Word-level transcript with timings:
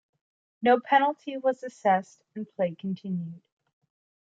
No 0.63 0.79
penalty 0.79 1.37
was 1.37 1.61
assessed, 1.61 2.23
and 2.33 2.49
play 2.49 2.73
continued. 2.73 3.39